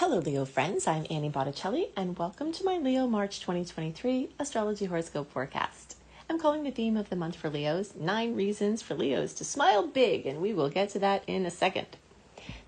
[0.00, 0.86] Hello, Leo friends.
[0.86, 5.98] I'm Annie Botticelli, and welcome to my Leo March 2023 astrology horoscope forecast.
[6.30, 9.86] I'm calling the theme of the month for Leos Nine Reasons for Leos to Smile
[9.86, 11.86] Big, and we will get to that in a second.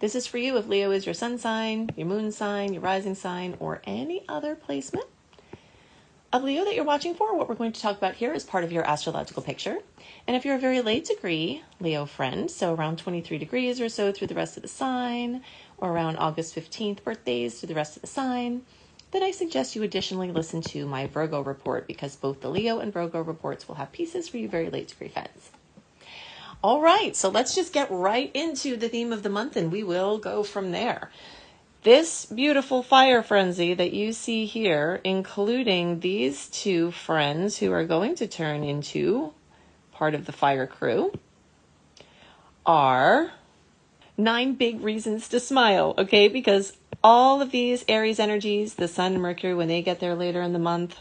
[0.01, 3.15] This is for you if Leo is your sun sign, your moon sign, your rising
[3.15, 5.07] sign, or any other placement
[6.33, 7.37] of Leo that you're watching for.
[7.37, 9.79] What we're going to talk about here is part of your astrological picture.
[10.27, 14.13] And if you're a very late degree Leo friend, so around 23 degrees or so
[14.13, 15.43] through the rest of the sign,
[15.83, 18.63] or around August 15th birthdays through the rest of the sign,
[19.11, 22.93] then I suggest you additionally listen to my Virgo report because both the Leo and
[22.93, 25.51] Virgo reports will have pieces for you very late degree friends.
[26.63, 29.83] All right, so let's just get right into the theme of the month and we
[29.83, 31.11] will go from there.
[31.83, 38.15] This beautiful fire frenzy that you see here, including these two friends who are going
[38.15, 39.33] to turn into
[39.91, 41.13] part of the fire crew,
[42.65, 43.33] are
[44.17, 46.29] nine big reasons to smile, okay?
[46.29, 50.43] Because all of these Aries energies, the Sun and Mercury, when they get there later
[50.43, 50.97] in the month,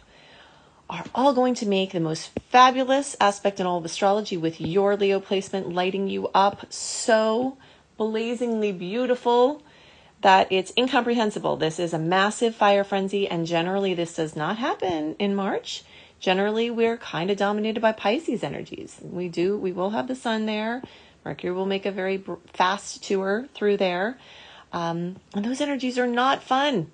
[0.90, 4.98] are all going to make the most fabulous aspect in all of astrology with your
[4.98, 7.58] Leo placement lighting you up so
[7.98, 9.64] blazingly beautiful
[10.22, 11.58] that it's incomprehensible.
[11.58, 15.84] This is a massive fire frenzy, and generally, this does not happen in March.
[16.20, 19.00] Generally, we're kind of dominated by Pisces energies.
[19.02, 20.84] We do, we will have the sun there.
[21.24, 24.18] Mercury will make a very fast tour through there.
[24.74, 26.92] Um, and those energies are not fun.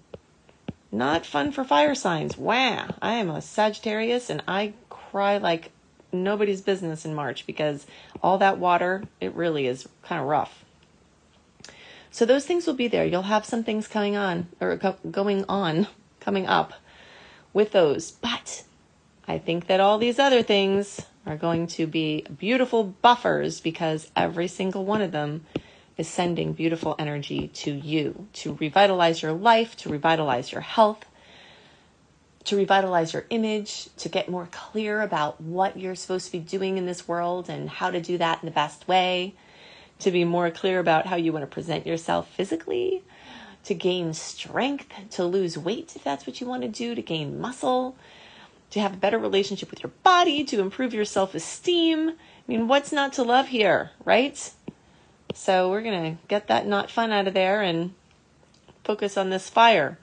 [0.91, 2.37] Not fun for fire signs.
[2.37, 2.95] Wow.
[3.01, 5.71] I am a Sagittarius and I cry like
[6.11, 7.85] nobody's business in March because
[8.23, 10.63] all that water, it really is kind of rough.
[12.09, 13.05] So those things will be there.
[13.05, 15.87] You'll have some things coming on or go- going on,
[16.19, 16.73] coming up
[17.53, 18.11] with those.
[18.11, 18.63] But
[19.27, 24.47] I think that all these other things are going to be beautiful buffers because every
[24.47, 25.45] single one of them
[25.97, 31.05] is sending beautiful energy to you to revitalize your life, to revitalize your health,
[32.45, 36.77] to revitalize your image, to get more clear about what you're supposed to be doing
[36.77, 39.33] in this world and how to do that in the best way
[39.99, 43.03] to be more clear about how you want to present yourself physically,
[43.63, 47.39] to gain strength, to lose weight if that's what you want to do, to gain
[47.39, 47.97] muscle,
[48.71, 52.09] to have a better relationship with your body, to improve your self esteem.
[52.09, 52.13] I
[52.47, 54.51] mean, what's not to love here, right?
[55.33, 57.93] So we're going to get that not fun out of there and
[58.83, 59.99] focus on this fire.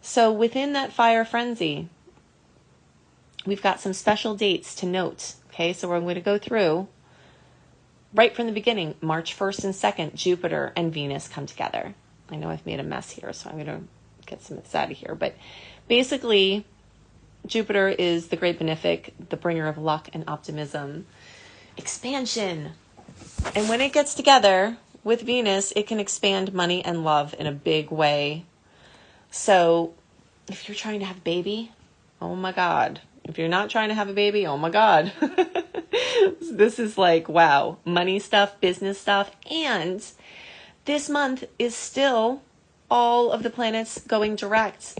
[0.00, 1.88] So within that fire frenzy,
[3.46, 5.34] we've got some special dates to note.
[5.48, 6.88] Okay, so we're going to go through
[8.14, 11.94] right from the beginning, March 1st and 2nd, Jupiter and Venus come together.
[12.30, 13.82] I know I've made a mess here, so I'm going to
[14.26, 15.14] get some of this out of here.
[15.14, 15.36] But
[15.88, 16.64] basically,
[17.46, 21.06] Jupiter is the great benefic, the bringer of luck and optimism,
[21.76, 22.72] expansion.
[23.54, 27.52] And when it gets together with Venus, it can expand money and love in a
[27.52, 28.44] big way.
[29.30, 29.94] So
[30.48, 31.72] if you're trying to have a baby,
[32.20, 33.00] oh my God.
[33.24, 35.12] If you're not trying to have a baby, oh my God.
[36.40, 39.34] this is like, wow, money stuff, business stuff.
[39.50, 40.04] And
[40.84, 42.42] this month is still
[42.90, 44.98] all of the planets going direct.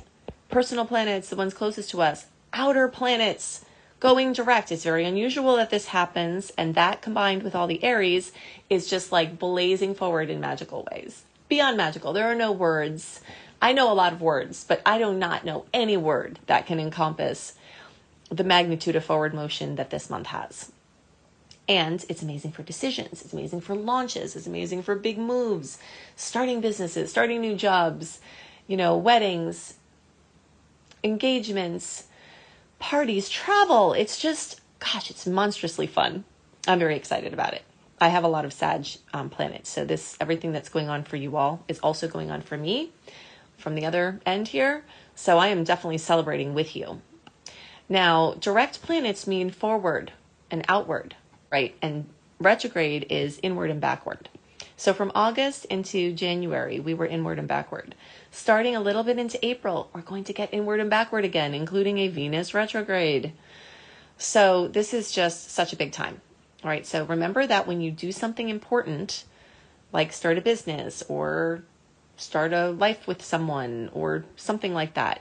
[0.49, 3.65] Personal planets, the ones closest to us, outer planets
[4.01, 4.73] going direct.
[4.73, 8.33] It's very unusual that this happens, and that combined with all the Aries
[8.69, 11.23] is just like blazing forward in magical ways.
[11.49, 13.21] Beyond magical, there are no words.
[13.61, 16.81] I know a lot of words, but I do not know any word that can
[16.81, 17.55] encompass
[18.29, 20.73] the magnitude of forward motion that this month has.
[21.69, 23.23] And it's amazing for decisions.
[23.23, 24.35] It's amazing for launches.
[24.35, 25.79] It's amazing for big moves,
[26.17, 28.21] starting businesses, starting new jobs,
[28.67, 29.75] you know, weddings,
[31.05, 32.09] engagements,
[32.83, 33.93] parties, travel.
[33.93, 36.25] It's just, gosh, it's monstrously fun.
[36.67, 37.63] I'm very excited about it.
[38.01, 41.17] I have a lot of Sag um, planets, so this everything that's going on for
[41.17, 42.91] you all is also going on for me
[43.57, 44.85] from the other end here.
[45.15, 47.01] So I am definitely celebrating with you.
[47.89, 50.13] Now, direct planets mean forward
[50.51, 51.15] and outward,
[51.53, 51.77] right?
[51.81, 52.07] And
[52.41, 54.29] retrograde is inward and backward.
[54.83, 57.95] So from August into January, we were inward and backward.
[58.33, 61.99] Starting a little bit into April, we're going to get inward and backward again, including
[61.99, 63.33] a Venus retrograde.
[64.19, 66.21] So this is just such a big time.
[66.65, 69.23] All right, so remember that when you do something important,
[69.93, 71.63] like start a business or
[72.17, 75.21] start a life with someone or something like that,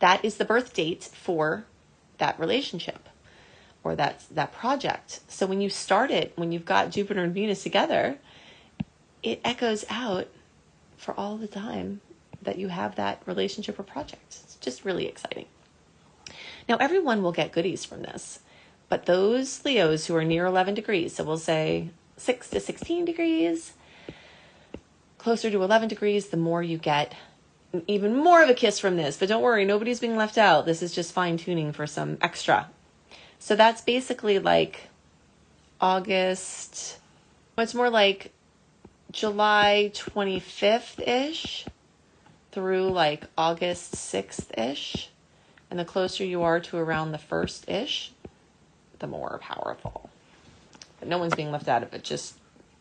[0.00, 1.64] that is the birth date for
[2.18, 3.08] that relationship
[3.84, 5.20] or that that project.
[5.28, 8.18] So when you start it, when you've got Jupiter and Venus together,
[9.24, 10.28] it echoes out
[10.96, 12.00] for all the time
[12.42, 14.22] that you have that relationship or project.
[14.44, 15.46] It's just really exciting.
[16.68, 18.40] Now, everyone will get goodies from this,
[18.88, 21.88] but those Leos who are near 11 degrees, so we'll say
[22.18, 23.72] 6 to 16 degrees,
[25.16, 27.14] closer to 11 degrees, the more you get
[27.86, 30.66] even more of a kiss from this, but don't worry, nobody's being left out.
[30.66, 32.68] This is just fine tuning for some extra.
[33.38, 34.88] So that's basically like
[35.80, 36.98] August,
[37.58, 38.32] it's more like
[39.14, 41.64] July 25th ish
[42.50, 45.08] through like August 6th ish.
[45.70, 48.12] And the closer you are to around the 1st ish,
[48.98, 50.10] the more powerful.
[50.98, 52.34] But no one's being left out of it, just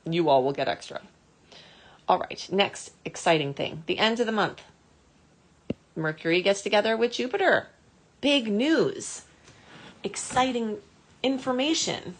[0.05, 1.01] you all will get extra.
[2.07, 4.61] All right, next exciting thing the end of the month.
[5.95, 7.67] Mercury gets together with Jupiter.
[8.21, 9.21] Big news,
[10.03, 10.77] exciting
[11.21, 12.15] information.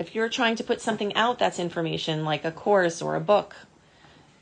[0.00, 3.54] If you're trying to put something out that's information, like a course or a book,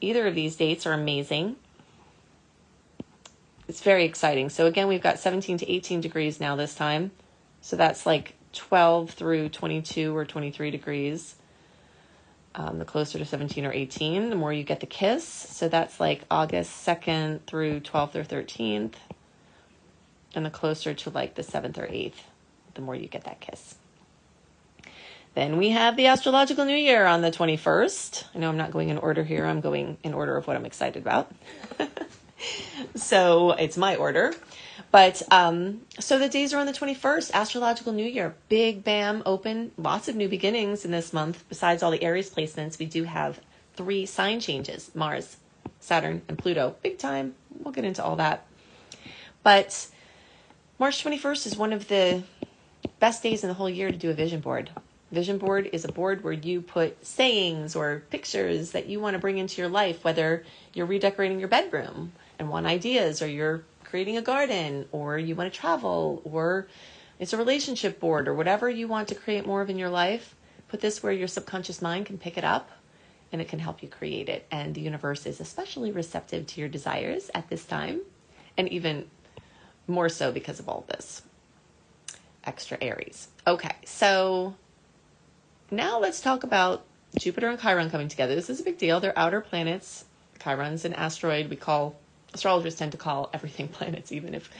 [0.00, 1.56] either of these dates are amazing.
[3.66, 4.50] It's very exciting.
[4.50, 7.10] So, again, we've got 17 to 18 degrees now this time.
[7.60, 11.34] So, that's like 12 through 22 or 23 degrees.
[12.54, 15.24] Um, the closer to 17 or 18, the more you get the kiss.
[15.24, 18.94] So that's like August 2nd through 12th or 13th.
[20.36, 22.14] And the closer to like the 7th or 8th,
[22.74, 23.74] the more you get that kiss.
[25.38, 28.24] Then we have the astrological new year on the 21st.
[28.34, 30.66] I know I'm not going in order here, I'm going in order of what I'm
[30.66, 31.30] excited about.
[32.96, 34.34] so it's my order.
[34.90, 39.70] But um, so the days are on the 21st, astrological new year, big bam, open,
[39.78, 41.44] lots of new beginnings in this month.
[41.48, 43.38] Besides all the Aries placements, we do have
[43.76, 45.36] three sign changes Mars,
[45.78, 46.74] Saturn, and Pluto.
[46.82, 47.36] Big time.
[47.62, 48.44] We'll get into all that.
[49.44, 49.86] But
[50.80, 52.24] March 21st is one of the
[52.98, 54.70] best days in the whole year to do a vision board.
[55.10, 59.18] Vision board is a board where you put sayings or pictures that you want to
[59.18, 60.44] bring into your life, whether
[60.74, 65.50] you're redecorating your bedroom and want ideas or you're creating a garden or you want
[65.50, 66.68] to travel or
[67.18, 70.34] it's a relationship board or whatever you want to create more of in your life.
[70.68, 72.70] Put this where your subconscious mind can pick it up
[73.32, 74.46] and it can help you create it.
[74.50, 78.02] And the universe is especially receptive to your desires at this time
[78.58, 79.10] and even
[79.86, 81.22] more so because of all this
[82.44, 83.28] extra Aries.
[83.46, 84.54] Okay, so
[85.70, 86.84] now let's talk about
[87.18, 88.34] Jupiter and Chiron coming together.
[88.34, 89.00] This is a big deal.
[89.00, 90.04] They're outer planets.
[90.42, 91.96] Chiron's an asteroid we call
[92.34, 94.50] astrologers tend to call everything planets, even if,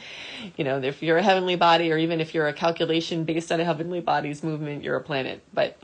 [0.57, 3.59] you know, if you're a heavenly body or even if you're a calculation based on
[3.59, 5.41] a heavenly body's movement, you're a planet.
[5.53, 5.77] But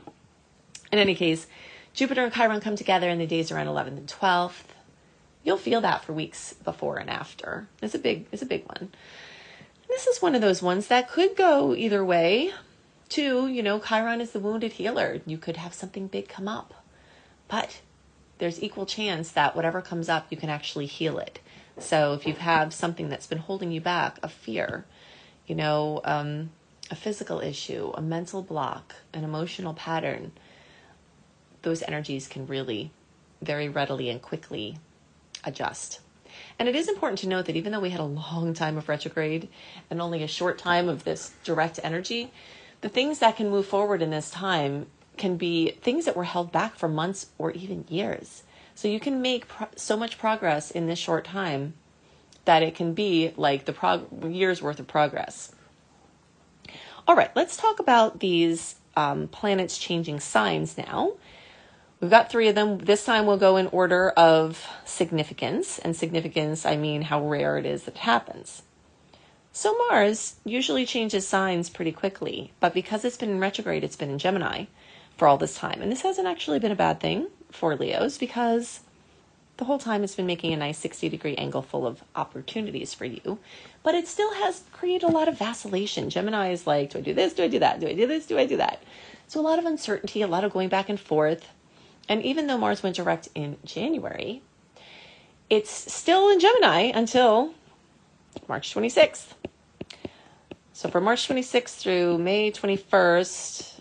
[0.92, 1.46] in any case,
[1.94, 4.64] Jupiter and Chiron come together in the days around 11th and 12th.
[5.44, 7.68] You'll feel that for weeks before and after.
[7.80, 8.90] It's a big, it's a big one.
[9.88, 12.52] This is one of those ones that could go either way.
[13.08, 15.20] Two, you know, Chiron is the wounded healer.
[15.26, 16.74] You could have something big come up,
[17.48, 17.80] but
[18.38, 21.38] there's equal chance that whatever comes up, you can actually heal it.
[21.78, 24.86] So if you have something that's been holding you back, a fear,
[25.46, 26.50] you know, um,
[26.90, 30.32] a physical issue, a mental block, an emotional pattern,
[31.62, 32.90] those energies can really
[33.42, 34.78] very readily and quickly
[35.44, 36.00] adjust.
[36.58, 38.88] And it is important to note that even though we had a long time of
[38.88, 39.48] retrograde
[39.90, 42.32] and only a short time of this direct energy,
[42.80, 44.86] the things that can move forward in this time
[45.16, 48.42] can be things that were held back for months or even years.
[48.74, 51.74] So you can make pro- so much progress in this short time
[52.44, 55.52] that it can be like the prog- years worth of progress.
[57.08, 61.12] All right, let's talk about these um, planets changing signs now.
[62.00, 62.78] We've got three of them.
[62.78, 65.78] This time we'll go in order of significance.
[65.78, 68.62] And significance, I mean how rare it is that it happens.
[69.56, 74.10] So Mars usually changes signs pretty quickly, but because it's been in retrograde, it's been
[74.10, 74.66] in Gemini
[75.16, 75.80] for all this time.
[75.80, 78.80] And this hasn't actually been a bad thing for Leos because
[79.56, 83.06] the whole time it's been making a nice 60 degree angle full of opportunities for
[83.06, 83.38] you.
[83.82, 86.10] But it still has created a lot of vacillation.
[86.10, 87.32] Gemini is like, do I do this?
[87.32, 87.80] Do I do that?
[87.80, 88.26] Do I do this?
[88.26, 88.82] Do I do that?
[89.26, 91.48] So a lot of uncertainty, a lot of going back and forth.
[92.10, 94.42] And even though Mars went direct in January,
[95.48, 97.54] it's still in Gemini until
[98.48, 99.32] March 26th.
[100.72, 103.80] So for March 26th through May 21st,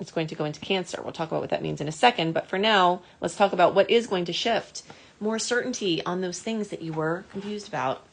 [0.00, 1.00] it's going to go into Cancer.
[1.02, 2.32] We'll talk about what that means in a second.
[2.32, 4.82] But for now, let's talk about what is going to shift.
[5.20, 8.06] More certainty on those things that you were confused about.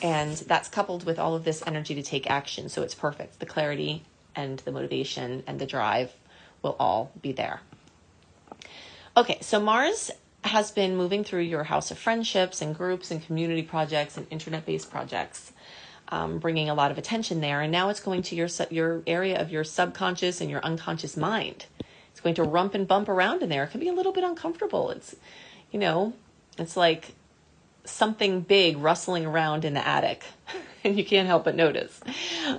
[0.00, 2.68] And that's coupled with all of this energy to take action.
[2.68, 3.40] So it's perfect.
[3.40, 4.04] The clarity
[4.36, 6.12] and the motivation and the drive
[6.62, 7.60] will all be there.
[9.16, 10.10] Okay, so Mars
[10.44, 14.66] has been moving through your house of friendships and groups and community projects and internet
[14.66, 15.52] based projects,
[16.08, 17.62] um, bringing a lot of attention there.
[17.62, 21.66] And now it's going to your, your area of your subconscious and your unconscious mind.
[22.10, 23.64] It's going to rump and bump around in there.
[23.64, 24.90] It can be a little bit uncomfortable.
[24.90, 25.16] It's,
[25.72, 26.12] you know,
[26.58, 27.14] it's like
[27.84, 30.24] something big rustling around in the attic
[30.84, 32.00] and you can't help but notice.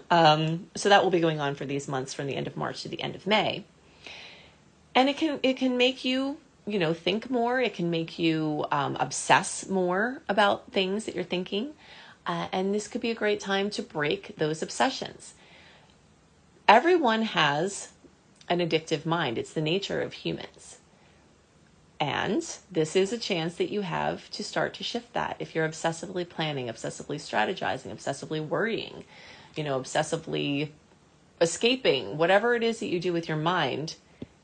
[0.10, 2.82] Um, so that will be going on for these months from the end of March
[2.82, 3.64] to the end of May.
[4.96, 6.38] And it can it can make you
[6.68, 7.60] you know, think more.
[7.60, 11.74] It can make you um, obsess more about things that you're thinking.
[12.26, 15.36] Uh, and this could be a great time to break those obsessions.
[16.68, 17.90] Everyone has
[18.50, 20.78] an addictive mind, it's the nature of humans.
[22.00, 25.38] And this is a chance that you have to start to shift that.
[25.40, 29.06] If you're obsessively planning, obsessively strategizing, obsessively worrying,
[29.56, 30.70] you know, obsessively
[31.40, 33.96] escaping, whatever it is that you do with your mind,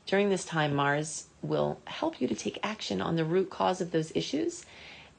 [0.06, 3.90] during this time, Mars will help you to take action on the root cause of
[3.90, 4.64] those issues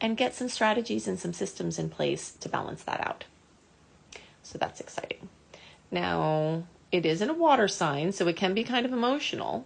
[0.01, 3.23] and get some strategies and some systems in place to balance that out.
[4.41, 5.29] So that's exciting.
[5.89, 9.65] Now, it is in a water sign, so it can be kind of emotional.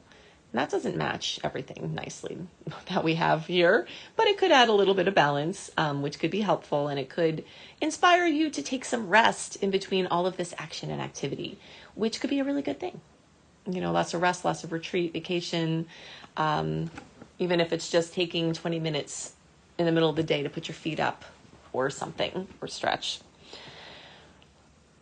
[0.52, 2.38] And that doesn't match everything nicely
[2.90, 6.20] that we have here, but it could add a little bit of balance, um, which
[6.20, 7.44] could be helpful, and it could
[7.82, 11.58] inspire you to take some rest in between all of this action and activity,
[11.96, 13.02] which could be a really good thing.
[13.68, 15.88] You know, lots of rest, lots of retreat, vacation,
[16.38, 16.90] um,
[17.40, 19.34] even if it's just taking 20 minutes
[19.78, 21.26] in the middle of the day to put your feet up
[21.74, 23.20] or something or stretch.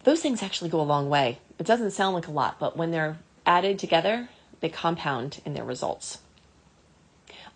[0.03, 1.39] Those things actually go a long way.
[1.57, 4.29] It doesn't sound like a lot, but when they're added together,
[4.59, 6.19] they compound in their results.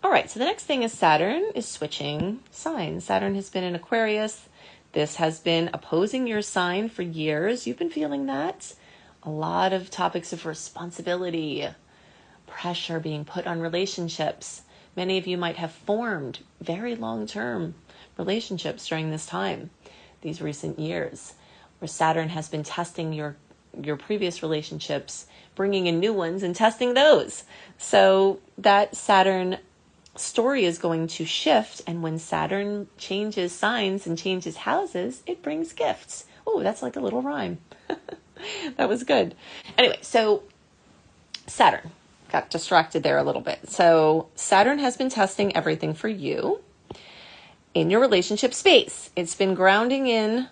[0.02, 3.04] All right, so the next thing is Saturn is switching signs.
[3.04, 4.48] Saturn has been in Aquarius.
[4.92, 7.66] This has been opposing your sign for years.
[7.66, 8.74] You've been feeling that.
[9.22, 11.68] A lot of topics of responsibility,
[12.46, 14.62] pressure being put on relationships.
[14.96, 17.74] Many of you might have formed very long term
[18.16, 19.70] relationships during this time,
[20.22, 21.34] these recent years,
[21.78, 23.36] where Saturn has been testing your
[23.80, 27.44] your previous relationships, bringing in new ones and testing those.
[27.78, 29.58] So that Saturn
[30.16, 31.82] story is going to shift.
[31.86, 36.24] And when Saturn changes signs and changes houses, it brings gifts.
[36.46, 37.58] Oh, that's like a little rhyme.
[38.76, 39.34] that was good.
[39.76, 40.42] Anyway, so
[41.46, 41.90] Saturn
[42.30, 43.68] got distracted there a little bit.
[43.68, 46.60] So Saturn has been testing everything for you
[47.74, 49.10] in your relationship space.
[49.16, 50.48] It's been grounding in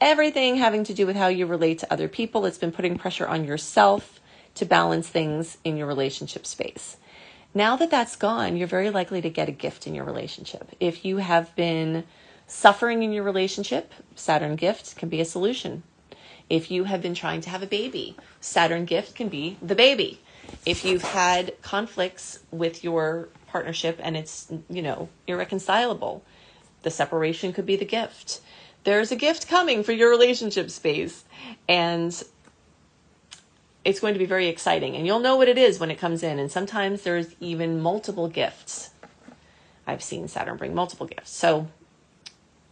[0.00, 2.46] everything having to do with how you relate to other people.
[2.46, 4.20] It's been putting pressure on yourself
[4.56, 6.96] to balance things in your relationship space.
[7.54, 10.70] Now that that's gone, you're very likely to get a gift in your relationship.
[10.80, 12.04] If you have been
[12.46, 15.82] suffering in your relationship, Saturn gift can be a solution.
[16.50, 20.20] If you have been trying to have a baby, Saturn gift can be the baby.
[20.66, 26.22] If you've had conflicts with your partnership and it's, you know, irreconcilable,
[26.82, 28.40] the separation could be the gift
[28.84, 31.24] there's a gift coming for your relationship space.
[31.68, 32.22] And
[33.84, 34.94] it's going to be very exciting.
[34.94, 36.38] And you'll know what it is when it comes in.
[36.38, 38.90] And sometimes there's even multiple gifts.
[39.86, 41.30] I've seen Saturn bring multiple gifts.
[41.30, 41.68] So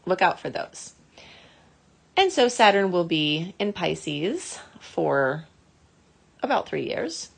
[0.07, 0.95] look out for those.
[2.17, 5.47] And so Saturn will be in Pisces for
[6.43, 7.31] about three years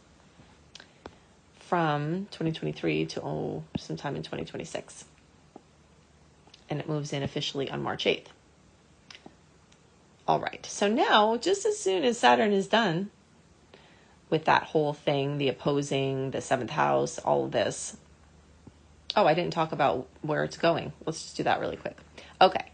[1.60, 5.04] from 2023 to oh, sometime in 2026.
[6.68, 8.26] And it moves in officially on March 8th.
[10.26, 10.64] All right.
[10.66, 13.10] So now, just as soon as Saturn is done
[14.30, 17.96] with that whole thing, the opposing, the seventh house, all of this.
[19.14, 20.92] Oh, I didn't talk about where it's going.
[21.04, 21.98] Let's just do that really quick.
[22.40, 22.70] Okay.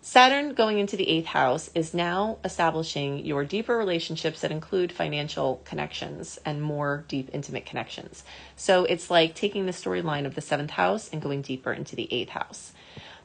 [0.00, 5.60] Saturn going into the eighth house is now establishing your deeper relationships that include financial
[5.64, 8.22] connections and more deep, intimate connections.
[8.54, 12.06] So it's like taking the storyline of the seventh house and going deeper into the
[12.12, 12.72] eighth house.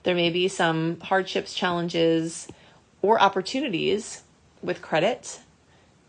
[0.02, 2.48] There may be some hardships, challenges,
[3.04, 4.24] or opportunities
[4.64, 5.40] with credit,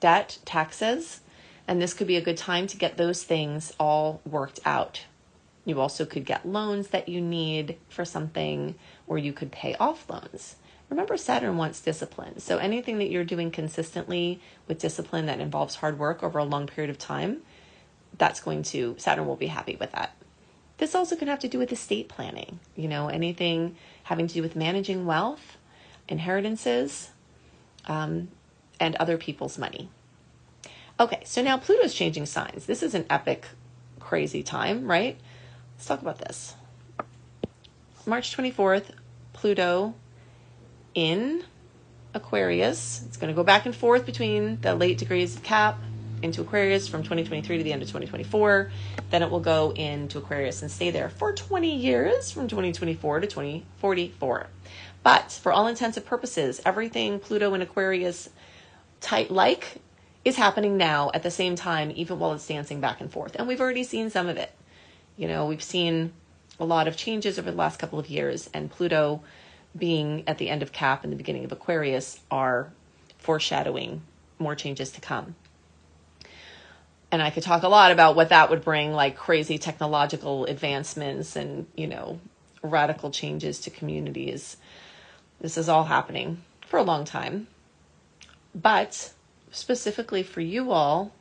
[0.00, 1.20] debt, taxes,
[1.68, 5.04] and this could be a good time to get those things all worked out.
[5.64, 8.74] You also could get loans that you need for something,
[9.06, 10.56] or you could pay off loans.
[10.90, 12.40] Remember, Saturn wants discipline.
[12.40, 16.66] So anything that you're doing consistently with discipline that involves hard work over a long
[16.66, 17.42] period of time,
[18.18, 20.14] that's going to, Saturn will be happy with that.
[20.78, 22.58] This also can have to do with estate planning.
[22.76, 25.56] You know, anything having to do with managing wealth
[26.08, 27.10] inheritances,
[27.86, 28.28] um,
[28.78, 29.88] and other people's money.
[31.00, 32.66] Okay, so now Pluto's changing signs.
[32.66, 33.46] This is an epic,
[33.98, 35.18] crazy time, right?
[35.82, 36.54] Let's talk about this.
[38.06, 38.92] March 24th,
[39.32, 39.94] Pluto
[40.94, 41.42] in
[42.14, 43.02] Aquarius.
[43.08, 45.80] It's going to go back and forth between the late degrees of Cap
[46.22, 48.70] into Aquarius from 2023 to the end of 2024.
[49.10, 53.26] Then it will go into Aquarius and stay there for 20 years from 2024 to
[53.26, 54.46] 2044.
[55.02, 58.30] But for all intents and purposes, everything Pluto and Aquarius
[59.00, 59.78] type like
[60.24, 63.34] is happening now at the same time, even while it's dancing back and forth.
[63.34, 64.54] And we've already seen some of it.
[65.16, 66.12] You know, we've seen
[66.58, 69.22] a lot of changes over the last couple of years, and Pluto
[69.76, 72.70] being at the end of Cap and the beginning of Aquarius are
[73.18, 74.02] foreshadowing
[74.38, 75.34] more changes to come.
[77.12, 81.36] and I could talk a lot about what that would bring, like crazy technological advancements
[81.36, 82.18] and, you know,
[82.62, 84.56] radical changes to communities.
[85.38, 87.48] This is all happening for a long time.
[88.54, 89.12] But
[89.50, 91.12] specifically for you all,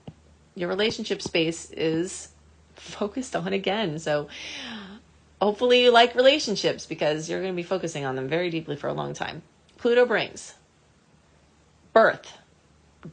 [0.56, 2.30] your relationship space is
[2.76, 4.00] focused on again.
[4.00, 4.28] So
[5.42, 8.88] hopefully you like relationships because you're going to be focusing on them very deeply for
[8.88, 9.42] a long time.
[9.78, 10.54] Pluto brings
[11.94, 12.38] birth,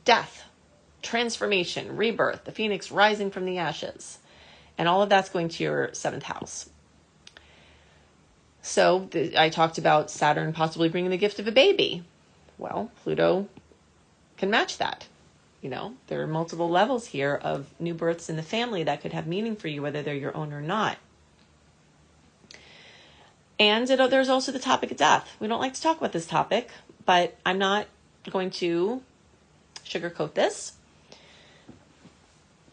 [0.04, 0.44] death,
[1.02, 4.18] transformation, rebirth, the phoenix rising from the ashes.
[4.76, 6.70] And all of that's going to your seventh house.
[8.62, 12.04] So the, I talked about Saturn possibly bringing the gift of a baby.
[12.58, 13.48] Well, Pluto
[14.36, 15.06] can match that.
[15.60, 19.12] You know, there are multiple levels here of new births in the family that could
[19.12, 20.98] have meaning for you, whether they're your own or not.
[23.58, 25.36] And it, there's also the topic of death.
[25.40, 26.70] We don't like to talk about this topic,
[27.04, 27.86] but I'm not
[28.30, 29.02] going to
[29.84, 30.74] sugarcoat this.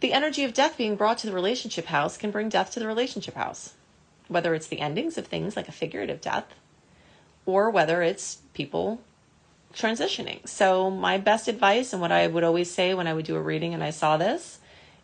[0.01, 2.85] The energy of death being brought to the relationship house can bring death to the
[2.85, 3.73] relationship house,
[4.27, 6.45] whether it's the endings of things like a figurative death,
[7.47, 9.01] or whether it's people
[9.75, 10.47] transitioning.
[10.47, 13.41] So, my best advice and what I would always say when I would do a
[13.41, 14.59] reading and I saw this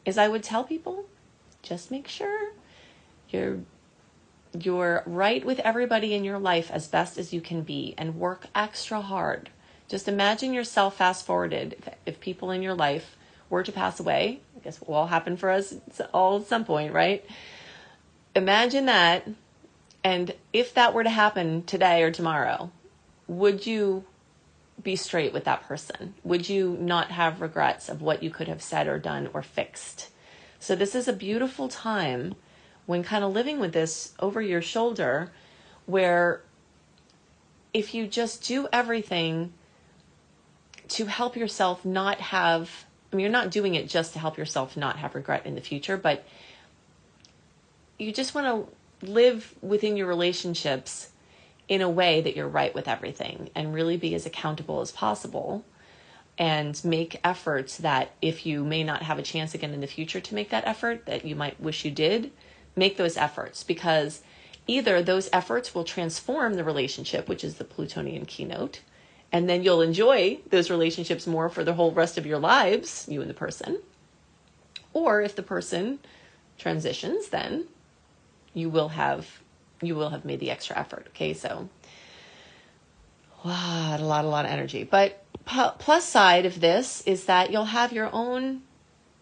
[0.06, 1.06] is I would tell people
[1.62, 2.54] just make sure
[3.30, 3.60] you're
[4.60, 8.48] you're right with everybody in your life as best as you can be and work
[8.54, 9.50] extra hard.
[9.88, 13.16] Just imagine yourself fast forwarded if, if people in your life
[13.50, 14.42] were to pass away.
[14.58, 15.76] I guess it will all happen for us
[16.14, 17.26] all at some point, right?
[18.36, 19.28] Imagine that
[20.04, 22.72] and if that were to happen today or tomorrow,
[23.28, 24.04] would you
[24.84, 26.16] be straight with that person?
[26.24, 30.10] Would you not have regrets of what you could have said or done or fixed?
[30.60, 32.36] So, this is a beautiful time
[32.86, 35.32] when kind of living with this over your shoulder,
[35.86, 36.42] where
[37.74, 39.54] if you just do everything
[40.90, 44.76] to help yourself not have, I mean, you're not doing it just to help yourself
[44.76, 46.26] not have regret in the future, but
[47.98, 48.68] you just want
[49.02, 51.12] to live within your relationships
[51.72, 55.64] in a way that you're right with everything and really be as accountable as possible
[56.38, 60.20] and make efforts that if you may not have a chance again in the future
[60.20, 62.30] to make that effort that you might wish you did
[62.76, 64.22] make those efforts because
[64.68, 68.82] either those efforts will transform the relationship which is the plutonian keynote
[69.32, 73.22] and then you'll enjoy those relationships more for the whole rest of your lives you
[73.22, 73.80] and the person.
[74.92, 76.00] Or if the person
[76.58, 77.68] transitions then
[78.54, 79.41] you will have
[79.82, 81.08] you will have made the extra effort.
[81.10, 81.70] Okay, so
[83.44, 84.84] a lot, a lot, a lot of energy.
[84.84, 88.62] But plus side of this is that you'll have your own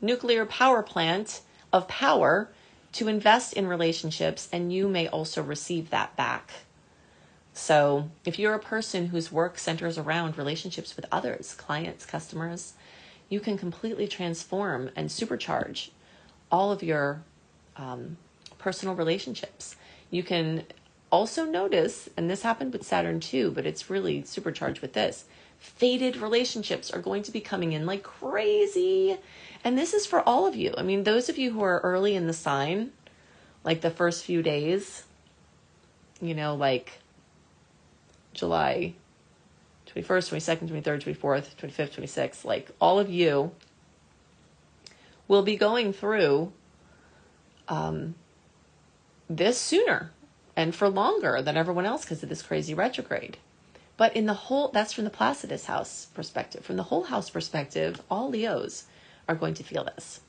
[0.02, 1.42] nuclear power plant
[1.72, 2.50] of power
[2.92, 6.52] to invest in relationships, and you may also receive that back.
[7.54, 12.74] So, if you're a person whose work centers around relationships with others, clients, customers,
[13.28, 15.90] you can completely transform and supercharge
[16.52, 17.22] all of your
[17.78, 18.18] um,
[18.58, 19.76] personal relationships.
[20.12, 20.64] You can
[21.12, 25.26] also notice, and this happened with Saturn too, but it's really supercharged with this.
[25.58, 29.18] Fated relationships are going to be coming in like crazy.
[29.64, 30.74] And this is for all of you.
[30.78, 32.92] I mean, those of you who are early in the sign,
[33.64, 35.04] like the first few days,
[36.22, 37.00] you know, like
[38.34, 38.94] July
[39.88, 43.52] 21st, 22nd, 23rd, 24th, 25th, 26th, like all of you
[45.28, 46.52] will be going through
[47.68, 48.16] um,
[49.30, 50.12] this sooner
[50.56, 53.38] and for longer than everyone else because of this crazy retrograde.
[53.96, 56.66] But in the whole, that's from the Placidus house perspective.
[56.66, 58.86] From the whole house perspective, all Leos
[59.28, 60.22] are going to feel this.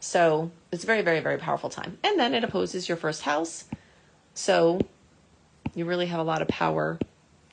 [0.00, 1.98] So it's a very, very, very powerful time.
[2.02, 3.64] And then it opposes your first house.
[4.34, 4.80] So
[5.74, 6.98] you really have a lot of power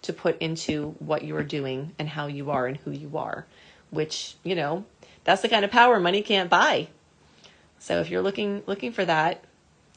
[0.02, 3.46] to put into what you are doing and how you are and who you are,
[3.90, 4.86] which, you know,
[5.24, 6.88] that's the kind of power money can't buy.
[7.80, 9.44] So if you're looking looking for that,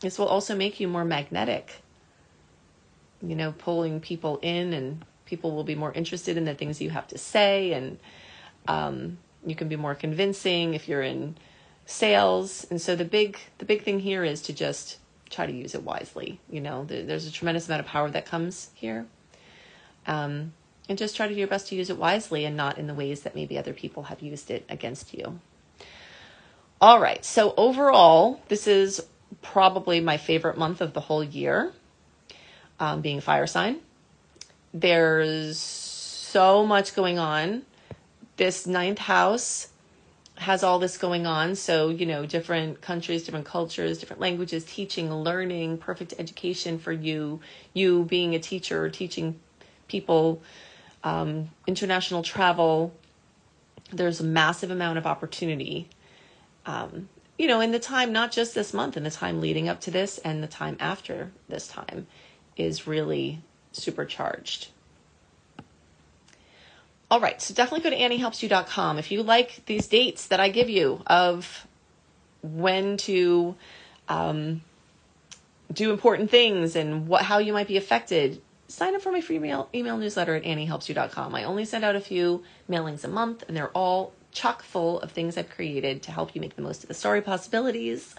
[0.04, 1.82] this will also make you more magnetic,
[3.22, 6.90] you know, pulling people in, and people will be more interested in the things you
[6.90, 7.98] have to say, and
[8.68, 11.36] um, you can be more convincing if you're in
[11.86, 12.66] sales.
[12.70, 14.98] And so the big the big thing here is to just
[15.30, 16.40] try to use it wisely.
[16.50, 19.06] You know, there's a tremendous amount of power that comes here.
[20.06, 20.52] Um,
[20.88, 22.94] and just try to do your best to use it wisely and not in the
[22.94, 25.40] ways that maybe other people have used it against you.
[26.80, 29.02] All right, so overall, this is
[29.42, 31.72] probably my favorite month of the whole year,
[32.80, 33.78] um, being fire sign.
[34.72, 37.62] There's so much going on.
[38.36, 39.68] This ninth house
[40.36, 41.54] has all this going on.
[41.54, 47.40] So, you know, different countries, different cultures, different languages, teaching, learning, perfect education for you,
[47.72, 49.38] you being a teacher, teaching
[49.86, 50.42] people,
[51.04, 52.92] um, international travel.
[53.92, 55.88] There's a massive amount of opportunity
[56.66, 59.80] um, you know, in the time, not just this month, in the time leading up
[59.82, 62.06] to this and the time after this time
[62.56, 63.40] is really
[63.72, 64.68] supercharged.
[67.10, 68.98] All right, so definitely go to anniehelpsyou.com.
[68.98, 71.66] If you like these dates that I give you of
[72.42, 73.54] when to
[74.08, 74.62] um,
[75.72, 79.36] do important things and what how you might be affected, sign up for my free
[79.36, 81.34] email, email newsletter at anniehelpsyou.com.
[81.34, 85.12] I only send out a few mailings a month, and they're all chock full of
[85.12, 88.14] things I've created to help you make the most of the story possibilities.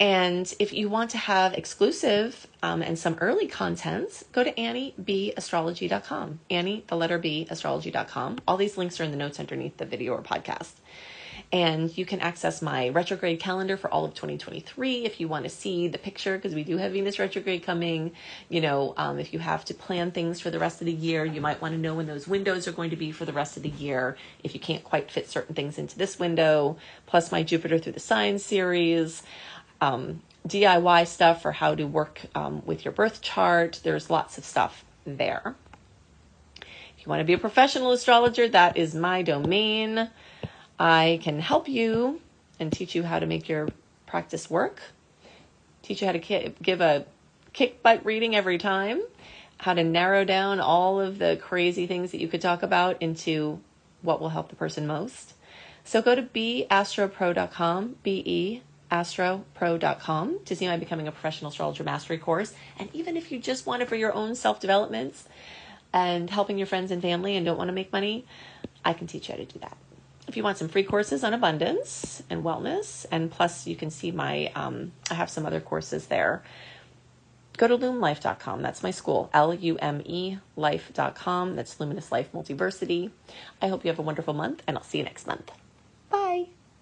[0.00, 6.40] And if you want to have exclusive um, and some early contents, go to anniebastrology.com.
[6.50, 8.38] Annie, the letter B, astrology.com.
[8.46, 10.72] All these links are in the notes underneath the video or podcast.
[11.50, 15.48] And you can access my retrograde calendar for all of 2023 if you want to
[15.48, 18.12] see the picture, because we do have Venus retrograde coming.
[18.50, 21.24] You know, um, if you have to plan things for the rest of the year,
[21.24, 23.56] you might want to know when those windows are going to be for the rest
[23.56, 27.42] of the year if you can't quite fit certain things into this window, plus my
[27.42, 29.22] Jupiter through the signs series.
[29.80, 33.80] Um, DIY stuff for how to work um, with your birth chart.
[33.82, 35.54] There's lots of stuff there.
[36.60, 40.10] If you want to be a professional astrologer, that is my domain.
[40.78, 42.20] I can help you
[42.60, 43.68] and teach you how to make your
[44.06, 44.80] practice work,
[45.82, 47.04] teach you how to ki- give a
[47.52, 49.00] kick butt reading every time,
[49.58, 53.60] how to narrow down all of the crazy things that you could talk about into
[54.02, 55.34] what will help the person most.
[55.84, 62.16] So go to beastropro.com, B E astropro.com to see my Becoming a Professional Astrologer Mastery
[62.16, 62.54] course.
[62.78, 65.14] And even if you just want it for your own self development
[65.92, 68.24] and helping your friends and family and don't want to make money,
[68.84, 69.76] I can teach you how to do that
[70.28, 74.10] if you want some free courses on abundance and wellness, and plus you can see
[74.10, 76.42] my, um, I have some other courses there.
[77.56, 78.62] Go to lumelife.com.
[78.62, 81.56] That's my school, L U M E life.com.
[81.56, 83.10] That's Luminous Life Multiversity.
[83.60, 85.50] I hope you have a wonderful month, and I'll see you next month.